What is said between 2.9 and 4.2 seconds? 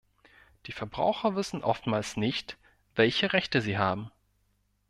welche Rechte sie haben.